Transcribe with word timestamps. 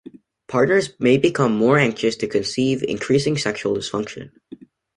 Partners 0.47 0.93
may 0.99 1.19
become 1.19 1.55
more 1.55 1.77
anxious 1.77 2.15
to 2.15 2.27
conceive, 2.27 2.81
increasing 2.81 3.37
sexual 3.37 3.75
dysfunction. 3.75 4.31